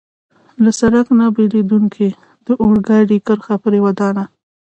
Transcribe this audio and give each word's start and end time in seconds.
له 0.63 0.71
سړک 0.79 1.07
نه 1.19 1.25
بېلېدونکې 1.35 2.07
د 2.47 2.49
اورګاډي 2.63 3.17
کرښه 3.27 3.55
پرې 3.63 3.79
ودانوه. 3.85 4.25